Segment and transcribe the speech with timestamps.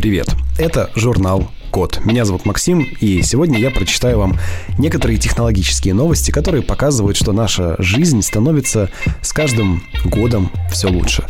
[0.00, 0.34] Привет!
[0.58, 2.00] Это журнал Код.
[2.06, 4.38] Меня зовут Максим, и сегодня я прочитаю вам
[4.78, 8.88] некоторые технологические новости, которые показывают, что наша жизнь становится
[9.20, 11.26] с каждым годом все лучше.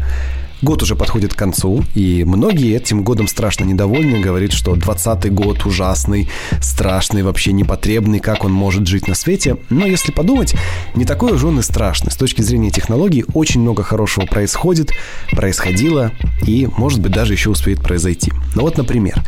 [0.62, 5.64] Год уже подходит к концу, и многие этим годом страшно недовольны, говорят, что 20 год
[5.64, 6.28] ужасный,
[6.60, 9.56] страшный, вообще непотребный, как он может жить на свете.
[9.70, 10.54] Но если подумать,
[10.94, 12.10] не такой уж он и страшный.
[12.10, 14.92] С точки зрения технологий очень много хорошего происходит,
[15.30, 16.12] происходило
[16.46, 18.30] и, может быть, даже еще успеет произойти.
[18.54, 19.24] Ну вот, например,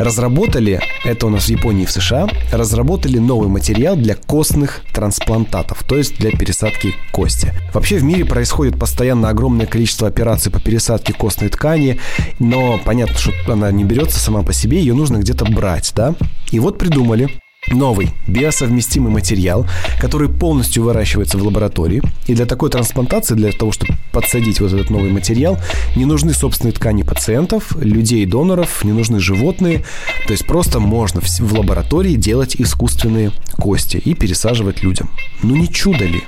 [0.00, 5.82] разработали, это у нас в Японии и в США, разработали новый материал для костных трансплантатов,
[5.84, 7.52] то есть для пересадки кости.
[7.72, 12.00] Вообще в мире происходит постоянно огромное количество операций по пересадке костной ткани,
[12.38, 16.14] но понятно, что она не берется сама по себе, ее нужно где-то брать, да?
[16.50, 17.28] И вот придумали
[17.68, 19.66] Новый биосовместимый материал,
[20.00, 22.02] который полностью выращивается в лаборатории.
[22.26, 25.58] И для такой трансплантации, для того, чтобы подсадить вот этот новый материал,
[25.94, 29.84] не нужны собственные ткани пациентов, людей, доноров, не нужны животные.
[30.26, 35.10] То есть просто можно в лаборатории делать искусственные кости и пересаживать людям.
[35.42, 36.22] Ну не чудо ли?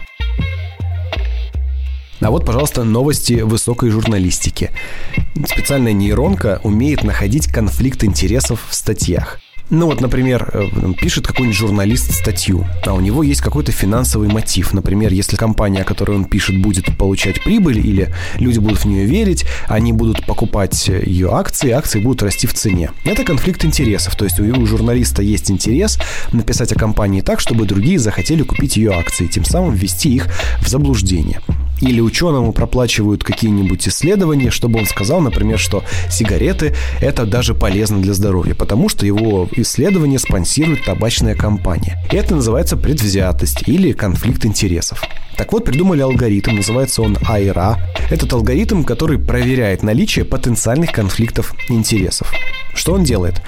[2.20, 4.70] А вот, пожалуйста, новости высокой журналистики.
[5.46, 9.40] Специальная нейронка умеет находить конфликт интересов в статьях.
[9.74, 14.74] Ну вот, например, э, пишет какой-нибудь журналист статью, а у него есть какой-то финансовый мотив.
[14.74, 19.06] Например, если компания, о которой он пишет, будет получать прибыль или люди будут в нее
[19.06, 22.90] верить, они будут покупать ее акции, акции будут расти в цене.
[23.06, 24.14] Это конфликт интересов.
[24.14, 25.98] То есть у журналиста есть интерес
[26.32, 30.26] написать о компании так, чтобы другие захотели купить ее акции, тем самым ввести их
[30.60, 31.40] в заблуждение.
[31.82, 38.14] Или ученому проплачивают какие-нибудь исследования, чтобы он сказал, например, что сигареты– это даже полезно для
[38.14, 42.00] здоровья, потому что его исследование спонсирует табачная компания.
[42.10, 45.02] Это называется предвзятость или конфликт интересов.
[45.36, 47.78] Так вот, придумали алгоритм, называется он AIRA.
[48.10, 52.32] Этот алгоритм, который проверяет наличие потенциальных конфликтов интересов.
[52.74, 53.42] Что он делает?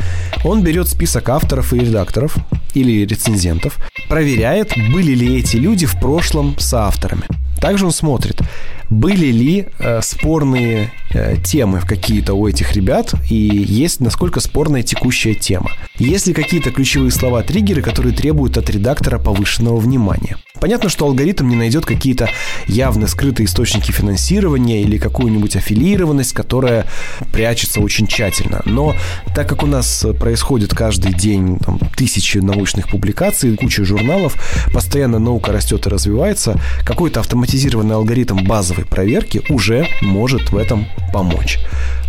[0.44, 2.36] Он берет список авторов и редакторов
[2.74, 7.24] или рецензентов, проверяет, были ли эти люди в прошлом соавторами.
[7.64, 8.42] Также он смотрит,
[8.90, 15.32] были ли э, спорные э, темы какие-то у этих ребят и есть насколько спорная текущая
[15.32, 15.70] тема.
[15.98, 20.36] Есть ли какие-то ключевые слова-триггеры, которые требуют от редактора повышенного внимания.
[20.64, 22.30] Понятно, что алгоритм не найдет какие-то
[22.66, 26.86] явно скрытые источники финансирования или какую-нибудь аффилированность, которая
[27.34, 28.62] прячется очень тщательно.
[28.64, 28.94] Но
[29.34, 34.36] так как у нас происходит каждый день там, тысячи научных публикаций, куча журналов,
[34.72, 41.58] постоянно наука растет и развивается, какой-то автоматизированный алгоритм базовой проверки уже может в этом помочь.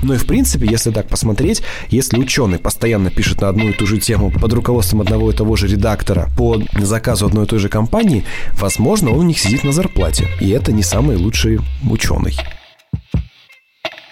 [0.02, 3.86] Ну и в принципе, если так посмотреть, если ученый постоянно пишет на одну и ту
[3.88, 7.70] же тему под руководством одного и того же редактора по заказу одной и той же
[7.70, 8.24] компании,
[8.54, 10.28] возможно, он у них сидит на зарплате.
[10.40, 12.36] И это не самый лучший ученый.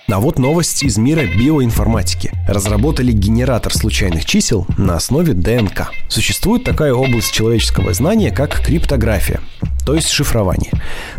[0.09, 2.31] А вот новость из мира биоинформатики.
[2.47, 5.89] Разработали генератор случайных чисел на основе ДНК.
[6.07, 9.39] Существует такая область человеческого знания, как криптография
[9.85, 10.71] то есть шифрование.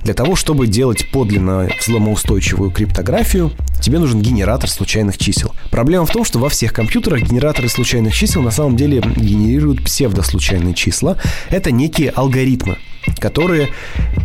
[0.03, 5.55] Для того, чтобы делать подлинно взломоустойчивую криптографию, тебе нужен генератор случайных чисел.
[5.71, 10.75] Проблема в том, что во всех компьютерах генераторы случайных чисел на самом деле генерируют псевдослучайные
[10.75, 11.19] числа.
[11.51, 12.79] Это некие алгоритмы,
[13.19, 13.71] которые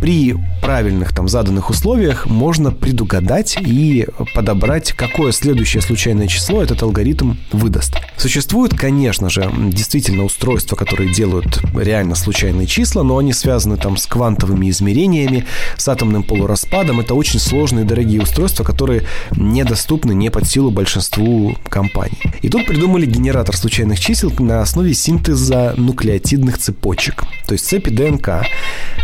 [0.00, 7.34] при правильных там заданных условиях можно предугадать и подобрать, какое следующее случайное число этот алгоритм
[7.52, 7.96] выдаст.
[8.16, 14.06] Существуют, конечно же, действительно устройства, которые делают реально случайные числа, но они связаны там с
[14.06, 15.46] квантовыми измерениями,
[15.76, 17.00] с атомным полураспадом.
[17.00, 22.18] Это очень сложные дорогие устройства, которые недоступны не под силу большинству компаний.
[22.42, 27.24] И тут придумали генератор случайных чисел на основе синтеза нуклеотидных цепочек.
[27.46, 28.46] То есть цепи ДНК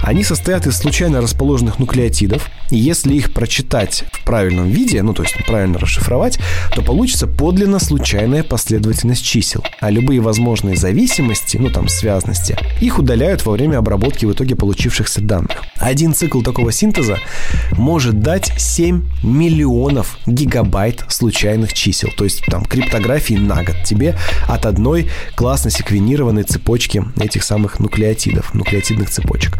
[0.02, 5.24] они состоят из случайно расположенных нуклеотидов, и если их прочитать в правильном виде, ну то
[5.24, 6.38] есть правильно расшифровать,
[6.76, 9.64] то получится подлинно случайная последовательность чисел.
[9.80, 15.22] А любые возможные зависимости, ну там связности, их удаляют во время обработки в итоге получившихся
[15.22, 15.64] данных.
[15.74, 17.18] Один цикл такого синтеза
[17.72, 24.16] может дать 7 миллионов гигабайт случайных чисел, то есть там криптографии на год тебе
[24.46, 29.58] от одной классно секвенированной цепочки этих самых нуклеотидов, нуклеотидных цепочек.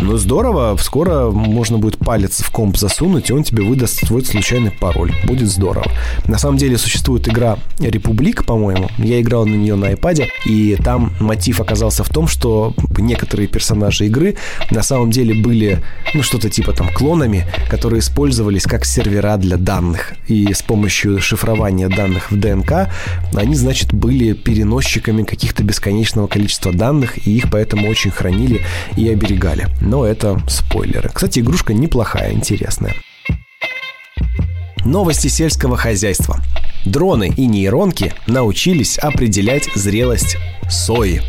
[0.00, 4.70] Ну, здорово, скоро можно будет палец в комп засунуть, и он тебе выдаст свой случайный
[4.70, 5.12] пароль.
[5.24, 5.86] Будет здорово.
[6.26, 8.88] На самом деле существует игра Републик, по-моему.
[8.98, 14.06] Я играл на нее на iPad, и там мотив оказался в том, что некоторые персонажи
[14.06, 14.36] игры
[14.70, 15.82] на самом деле были,
[16.14, 20.14] ну, что-то типа там клонами, которые использовались как сервера для данных.
[20.28, 22.88] И с помощью шифрования данных в ДНК
[23.34, 28.60] они, значит, были переносчиками каких-то бесконечного количества данных, и их поэтому очень хранили
[28.96, 31.10] и оберегали но это спойлеры.
[31.12, 32.94] Кстати, игрушка неплохая, интересная.
[34.84, 36.40] Новости сельского хозяйства.
[36.84, 40.36] Дроны и нейронки научились определять зрелость
[40.68, 41.20] сои.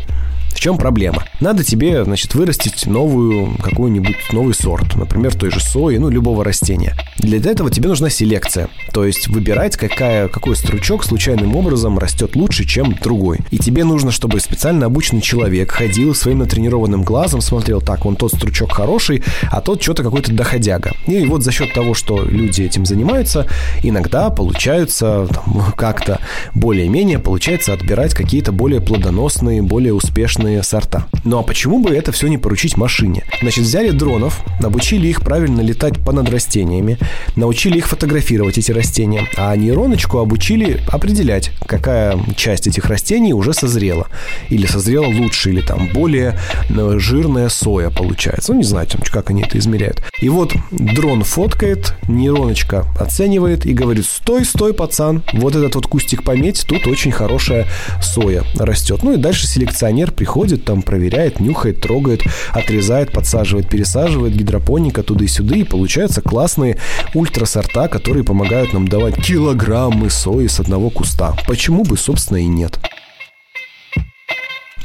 [0.62, 1.24] Чем проблема?
[1.40, 6.96] Надо тебе, значит, вырастить новую, какую-нибудь новый сорт, например, той же сои, ну, любого растения.
[7.18, 12.64] Для этого тебе нужна селекция, то есть выбирать, какая, какой стручок случайным образом растет лучше,
[12.64, 13.40] чем другой.
[13.50, 18.32] И тебе нужно, чтобы специально обученный человек ходил своим натренированным глазом, смотрел, так, вон тот
[18.32, 20.92] стручок хороший, а тот что-то какой-то доходяга.
[21.08, 23.48] И вот за счет того, что люди этим занимаются,
[23.82, 25.26] иногда получаются
[25.76, 26.20] как-то
[26.54, 31.06] более-менее получается отбирать какие-то более плодоносные, более успешные разные сорта.
[31.24, 33.24] Ну а почему бы это все не поручить машине?
[33.40, 36.98] Значит, взяли дронов, обучили их правильно летать понад растениями,
[37.36, 44.08] научили их фотографировать эти растения, а нейроночку обучили определять, какая часть этих растений уже созрела.
[44.50, 46.38] Или созрела лучше, или там более
[46.68, 48.52] э, жирная соя получается.
[48.52, 50.02] Ну, не знаю, как они это измеряют.
[50.20, 56.24] И вот дрон фоткает, нейроночка оценивает и говорит, стой, стой, пацан, вот этот вот кустик
[56.24, 57.66] пометь, тут очень хорошая
[58.02, 59.02] соя растет.
[59.02, 62.22] Ну и дальше селекционер приходит приходит, там проверяет, нюхает, трогает,
[62.52, 66.78] отрезает, подсаживает, пересаживает гидропоника туда и сюда, и получаются классные
[67.14, 71.36] ультрасорта, которые помогают нам давать килограммы сои с одного куста.
[71.46, 72.78] Почему бы, собственно, и нет.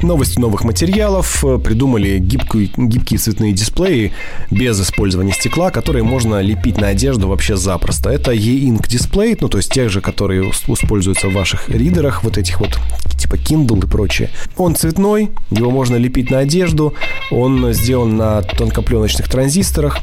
[0.00, 1.44] Новости новых материалов.
[1.64, 4.12] Придумали гибкие, гибкие цветные дисплеи
[4.48, 8.10] без использования стекла, которые можно лепить на одежду вообще запросто.
[8.10, 12.60] Это e-ink дисплей, ну то есть тех же, которые используются в ваших ридерах, вот этих
[12.60, 12.78] вот
[13.28, 14.30] типа Kindle и прочее.
[14.56, 16.94] Он цветной, его можно лепить на одежду,
[17.30, 19.98] он сделан на тонкопленочных транзисторах,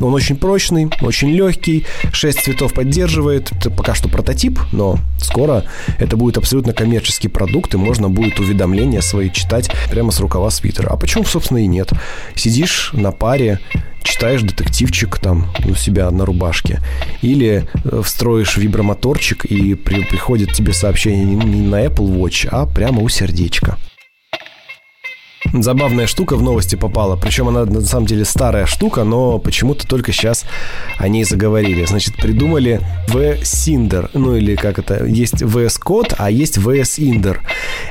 [0.00, 3.50] он очень прочный, очень легкий, 6 цветов поддерживает.
[3.50, 5.64] Это пока что прототип, но скоро
[5.98, 10.88] это будет абсолютно коммерческий продукт, и можно будет уведомления свои читать прямо с рукава свитера.
[10.90, 11.90] А почему, собственно, и нет?
[12.36, 13.58] Сидишь на паре,
[14.08, 16.80] читаешь детективчик там у себя на рубашке,
[17.22, 23.02] или э, встроишь вибромоторчик, и при, приходит тебе сообщение не на Apple Watch, а прямо
[23.02, 23.78] у сердечка.
[25.52, 27.16] Забавная штука в новости попала.
[27.16, 30.44] Причем она на самом деле старая штука, но почему-то только сейчас
[30.98, 31.84] о ней заговорили.
[31.84, 34.10] Значит, придумали V-Cinder.
[34.14, 35.04] Ну или как это?
[35.04, 37.38] Есть VS Code, а есть VS Inder.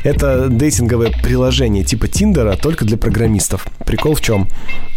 [0.03, 3.65] Это дейтинговое приложение типа Тиндера, только для программистов.
[3.85, 4.47] Прикол в чем?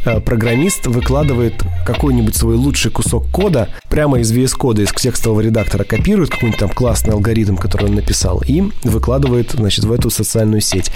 [0.04, 5.84] Э, программист выкладывает какой-нибудь свой лучший кусок кода прямо из VS кода, из текстового редактора,
[5.84, 10.90] копирует какой-нибудь там классный алгоритм, который он написал, и выкладывает, значит, в эту социальную сеть.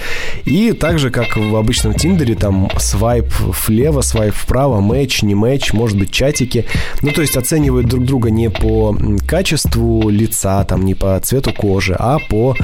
[0.45, 3.33] И так же, как в обычном Тиндере, там свайп
[3.67, 6.65] влево, свайп вправо, матч, не матч, может быть, чатики.
[7.01, 11.95] Ну, то есть оценивают друг друга не по качеству лица, там, не по цвету кожи,
[11.97, 12.55] а по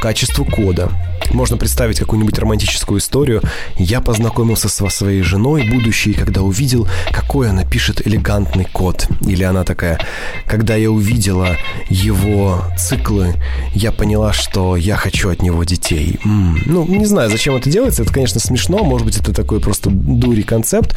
[0.00, 0.90] качеству кода.
[1.32, 3.42] Можно представить какую-нибудь романтическую историю.
[3.76, 9.08] Я познакомился со своей женой будущей, когда увидел, какой она пишет элегантный код.
[9.22, 9.98] Или она такая,
[10.46, 11.56] когда я увидела
[11.88, 13.34] его циклы,
[13.74, 16.20] я поняла, что я хочу от него детей.
[16.24, 16.62] М-м.
[16.66, 18.02] Ну, не знаю, зачем это делается.
[18.02, 18.84] Это, конечно, смешно.
[18.84, 20.96] Может быть, это такой просто дури концепт.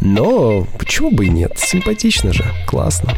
[0.00, 1.52] Но почему бы и нет?
[1.56, 2.44] Симпатично же.
[2.66, 3.14] Классно.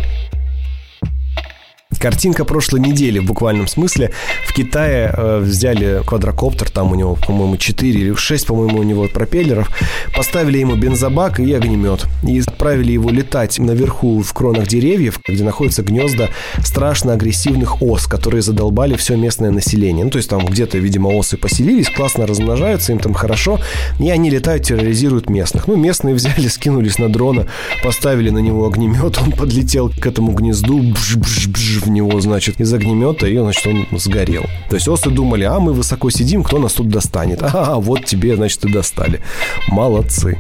[2.05, 4.11] Картинка прошлой недели в буквальном смысле.
[4.47, 9.09] В Китае э, взяли квадрокоптер, там у него, по-моему, 4 или 6, по-моему, у него
[9.09, 9.71] пропеллеров,
[10.15, 12.05] поставили ему бензобак и огнемет.
[12.23, 16.29] И отправили его летать наверху в кронах деревьев, где находятся гнезда
[16.63, 20.05] страшно агрессивных ос, которые задолбали все местное население.
[20.05, 23.61] Ну, то есть там где-то, видимо, осы поселились, классно размножаются, им там хорошо,
[23.99, 25.69] и они летают, терроризируют местных.
[25.69, 27.47] Ну, местные взяли, скинулись на дрона,
[27.83, 33.27] поставили на него огнемет, он подлетел к этому гнезду, бж-бж-бж, в него, значит, из огнемета,
[33.27, 34.45] и, значит, он сгорел.
[34.69, 37.43] То есть осы думали, а мы высоко сидим, кто нас тут достанет?
[37.43, 39.21] Ага, вот тебе, значит, и достали.
[39.69, 40.39] Молодцы.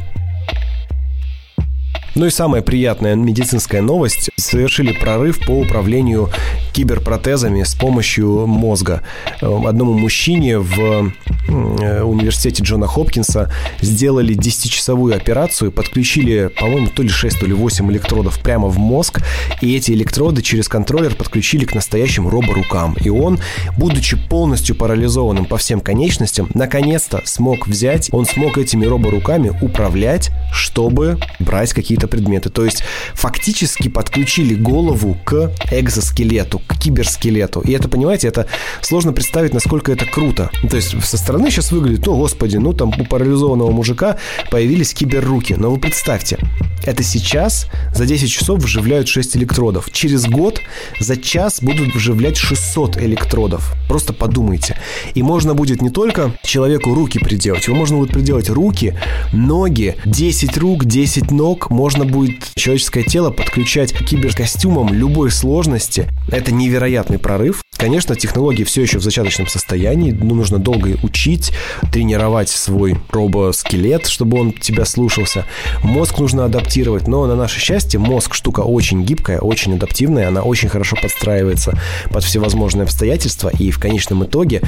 [2.15, 4.31] Ну и самая приятная медицинская новость.
[4.37, 6.31] Совершили прорыв по управлению
[6.73, 9.03] киберпротезами с помощью мозга.
[9.41, 11.13] Одному мужчине в
[11.49, 17.91] э, университете Джона Хопкинса сделали 10-часовую операцию, подключили, по-моему, то ли 6, то ли 8
[17.91, 19.23] электродов прямо в мозг,
[19.61, 22.97] и эти электроды через контроллер подключили к настоящим роборукам.
[23.01, 23.39] И он,
[23.77, 31.19] будучи полностью парализованным по всем конечностям, наконец-то смог взять, он смог этими роборуками управлять, чтобы
[31.39, 32.51] брать какие-то какие-то предметы.
[32.51, 32.83] То есть
[33.15, 37.61] фактически подключили голову к экзоскелету, к киберскелету.
[37.61, 38.47] И это, понимаете, это
[38.81, 40.51] сложно представить, насколько это круто.
[40.69, 44.17] То есть со стороны сейчас выглядит, о, господи, ну там у парализованного мужика
[44.51, 45.55] появились киберруки.
[45.55, 46.39] Но вы представьте,
[46.87, 49.91] это сейчас за 10 часов вживляют 6 электродов.
[49.93, 50.61] Через год
[51.01, 53.75] за час будут вживлять 600 электродов.
[53.89, 54.79] Просто подумайте.
[55.15, 58.97] И можно будет не только человеку руки приделать, его можно будет приделать руки,
[59.33, 66.53] ноги, 10 рук, 10 ног, можно будет человеческое тело подключать к киберкостюмам любой сложности, Это
[66.53, 67.61] невероятный прорыв.
[67.77, 71.53] Конечно, технологии все еще в зачаточном состоянии, ну, нужно долго учить,
[71.93, 75.45] тренировать свой робоскелет, чтобы он тебя слушался.
[75.83, 80.69] Мозг нужно адаптировать, но на наше счастье мозг штука очень гибкая, очень адаптивная, она очень
[80.69, 81.79] хорошо подстраивается
[82.11, 84.63] под всевозможные обстоятельства, и в конечном итоге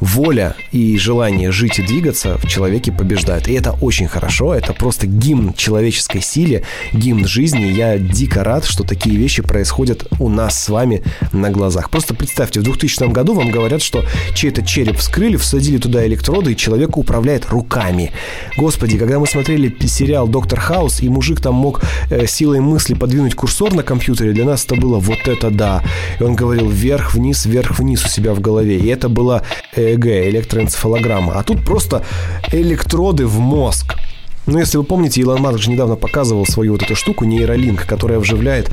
[0.00, 3.48] воля и желание жить и двигаться в человеке побеждают.
[3.48, 7.66] И это очень хорошо, это просто гимн человеческой силе, гимн жизни.
[7.66, 11.01] Я дико рад, что такие вещи происходят у нас с вами
[11.32, 11.90] на глазах.
[11.90, 14.04] Просто представьте, в 2000 году вам говорят, что
[14.34, 18.12] чей-то череп вскрыли, всадили туда электроды, и человек управляет руками.
[18.56, 23.34] Господи, когда мы смотрели сериал «Доктор Хаус», и мужик там мог э, силой мысли подвинуть
[23.34, 25.82] курсор на компьютере, для нас это было вот это да.
[26.18, 28.78] И он говорил вверх-вниз, вверх-вниз у себя в голове.
[28.78, 29.42] И это была
[29.76, 31.34] ЭЭГ, электроэнцефалограмма.
[31.34, 32.04] А тут просто
[32.52, 33.96] электроды в мозг.
[34.46, 38.18] Ну, если вы помните, Илон Маск же недавно показывал свою вот эту штуку, нейролинк, которая
[38.18, 38.70] вживляет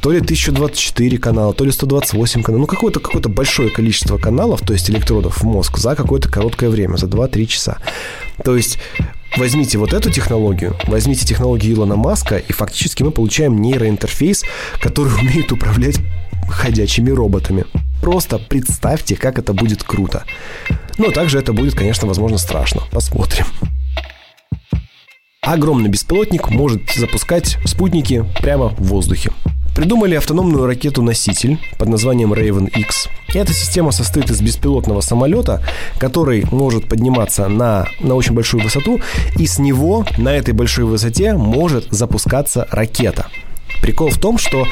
[0.00, 4.72] то ли 1024 канала, то ли 128 каналов, ну, какое-то какое большое количество каналов, то
[4.72, 7.78] есть электродов в мозг за какое-то короткое время, за 2-3 часа.
[8.44, 8.78] То есть
[9.36, 14.44] возьмите вот эту технологию, возьмите технологию Илона Маска, и фактически мы получаем нейроинтерфейс,
[14.80, 16.00] который умеет управлять
[16.48, 17.64] ходячими роботами.
[18.02, 20.24] Просто представьте, как это будет круто.
[20.98, 22.82] Ну, также это будет, конечно, возможно, страшно.
[22.90, 23.46] Посмотрим.
[25.44, 29.32] Огромный беспилотник может запускать спутники прямо в воздухе.
[29.74, 33.08] Придумали автономную ракету-носитель под названием Raven X.
[33.34, 35.60] Эта система состоит из беспилотного самолета,
[35.98, 39.00] который может подниматься на, на очень большую высоту,
[39.36, 43.26] и с него на этой большой высоте может запускаться ракета.
[43.82, 44.66] Прикол в том, что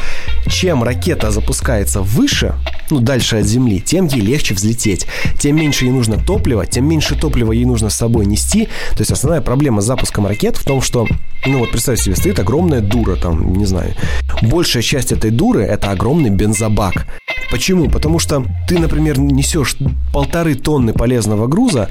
[0.47, 2.55] чем ракета запускается выше,
[2.91, 5.07] ну, дальше от Земли, тем ей легче взлететь.
[5.39, 8.67] Тем меньше ей нужно топлива, тем меньше топлива ей нужно с собой нести.
[8.93, 11.07] То есть основная проблема с запуском ракет в том, что,
[11.45, 13.95] ну вот представь себе, стоит огромная дура там, не знаю.
[14.43, 17.07] Большая часть этой дуры– это огромный бензобак.
[17.51, 17.89] Почему?
[17.91, 19.77] Потому что ты, например, несешь
[20.13, 21.91] полторы тонны полезного груза,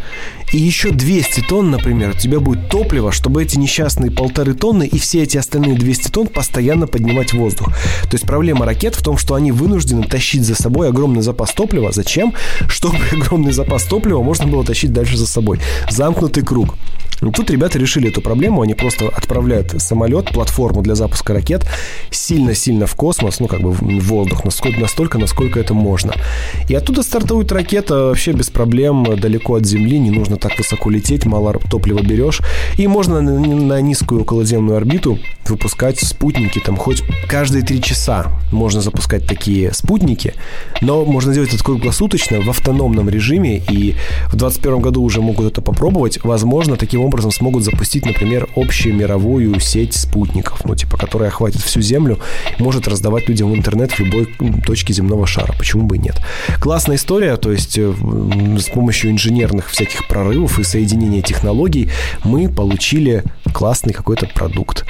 [0.54, 4.98] и еще 200 тонн, например, у тебя будет топливо, чтобы эти несчастные полторы тонны и
[4.98, 7.68] все эти остальные 200 тонн постоянно поднимать воздух.
[8.04, 11.92] То есть проблема ракет в том, что они вынуждены тащить за собой огромный запас топлива.
[11.92, 12.34] Зачем?
[12.68, 15.60] Чтобы огромный запас топлива можно было тащить дальше за собой.
[15.90, 16.76] Замкнутый круг.
[17.20, 21.66] Тут ребята решили эту проблему, они просто отправляют самолет, платформу для запуска ракет
[22.12, 26.14] сильно-сильно в космос, ну как бы в воздух, насколько, настолько, насколько это можно.
[26.68, 31.26] И оттуда стартует ракета вообще без проблем, далеко от Земли, не нужно так высоко лететь,
[31.26, 32.42] мало топлива берешь.
[32.78, 38.82] И можно на, на низкую околоземную орбиту выпускать спутники, там хоть каждые три часа можно
[38.82, 40.34] запускать такие спутники,
[40.82, 43.96] но можно делать это круглосуточно в автономном режиме, и
[44.28, 46.20] в 2021 году уже могут это попробовать.
[46.24, 51.82] Возможно, таким образом смогут запустить, например, общую мировую сеть спутников, ну, типа, которая охватит всю
[51.82, 52.20] Землю,
[52.60, 54.28] может раздавать людям в интернет в любой
[54.66, 55.54] точке земного шара.
[55.58, 56.16] Почему бы и нет?
[56.60, 57.94] Классная история, то есть э,
[58.58, 61.90] с помощью инженерных всяких прорывов и соединения технологий
[62.24, 63.24] мы получили
[63.54, 64.86] классный какой-то продукт.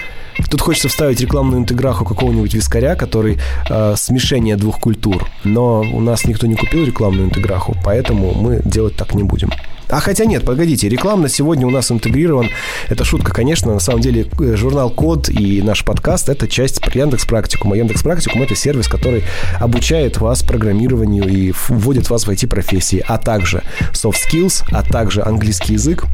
[0.49, 3.38] Тут хочется вставить рекламную интеграху какого-нибудь вискаря, который
[3.69, 5.27] э, смешение двух культур.
[5.43, 9.49] Но у нас никто не купил рекламную интеграху, поэтому мы делать так не будем.
[9.89, 12.50] А хотя нет, погодите, рекламно сегодня у нас интегрирован.
[12.89, 13.74] Это шутка, конечно.
[13.74, 17.75] На самом деле э, журнал Код и наш подкаст– это часть Яндекс Практикума.
[17.75, 19.24] Яндекс Практикум– это сервис, который
[19.60, 25.74] обучает вас программированию и вводит вас в IT-профессии, а также soft skills, а также английский
[25.74, 26.05] язык,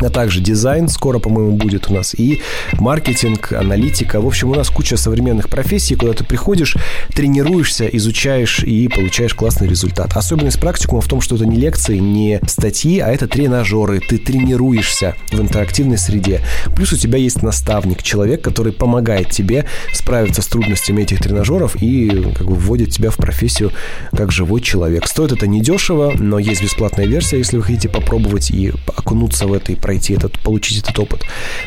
[0.00, 2.40] а также дизайн скоро, по-моему, будет у нас, и
[2.74, 4.20] маркетинг, аналитика.
[4.20, 6.76] В общем, у нас куча современных профессий, куда ты приходишь,
[7.14, 10.16] тренируешься, изучаешь и получаешь классный результат.
[10.16, 14.00] Особенность практикума в том, что это не лекции, не статьи, а это тренажеры.
[14.00, 16.40] Ты тренируешься в интерактивной среде.
[16.74, 22.32] Плюс у тебя есть наставник, человек, который помогает тебе справиться с трудностями этих тренажеров и
[22.36, 23.72] как бы вводит тебя в профессию
[24.12, 25.06] как живой человек.
[25.06, 29.72] Стоит это недешево, но есть бесплатная версия, если вы хотите попробовать и окунуться в это
[29.72, 31.20] и пройти этот, получить этот опыт.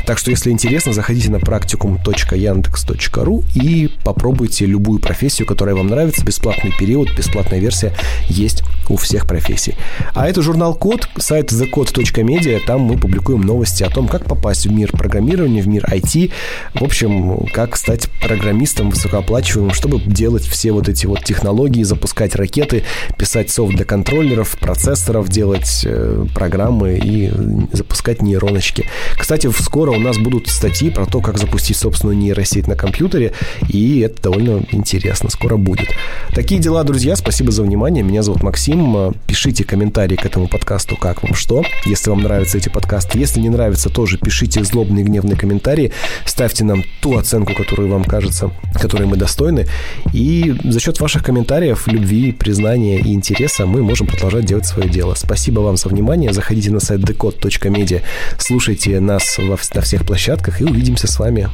[0.06, 6.26] Так что, если интересно, заходите на практикум.яндекс.ру и попробуйте любую профессию, которая вам нравится.
[6.26, 7.94] Бесплатный период, бесплатная версия
[8.28, 9.76] есть у всех профессий.
[10.14, 12.60] А это журнал Код, сайт thecode.media.
[12.66, 16.32] Там мы публикуем новости о том, как попасть в мир программирования, в мир IT.
[16.74, 22.84] В общем, как стать программистом высокооплачиваемым, чтобы делать все вот эти вот технологии, запускать ракеты,
[23.18, 27.32] писать софт для контроллеров, процессоров, делать э, программы и
[27.72, 28.86] запускать нейроночки.
[29.18, 33.34] Кстати, скоро у нас будут статьи про то, как запустить собственную нейросеть на компьютере,
[33.70, 35.90] и это довольно интересно, скоро будет.
[36.34, 39.14] Такие дела, друзья, спасибо за внимание, меня зовут Максим, обсудим.
[39.28, 43.20] Пишите комментарии к этому подкасту, как вам что, если вам нравятся эти подкасты.
[43.20, 45.92] Если не нравится, тоже пишите злобные, гневные комментарии.
[46.26, 49.68] Ставьте нам ту оценку, которую вам кажется, которой мы достойны.
[50.14, 55.14] И за счет ваших комментариев, любви, признания и интереса мы можем продолжать делать свое дело.
[55.16, 56.34] Спасибо вам за внимание.
[56.34, 58.02] Заходите на сайт decode.media,
[58.38, 61.50] слушайте нас во, на всех площадках и увидимся с вами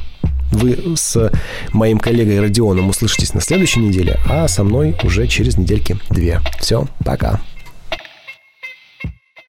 [0.52, 1.30] вы с
[1.72, 6.40] моим коллегой Родионом услышитесь на следующей неделе, а со мной уже через недельки две.
[6.58, 7.40] Все, пока.